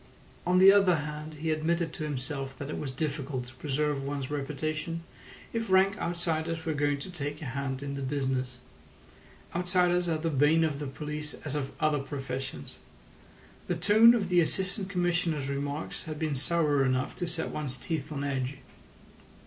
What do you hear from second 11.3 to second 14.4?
as of other professions. The tone of the